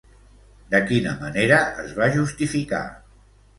[0.71, 2.83] De quina manera es va justificar?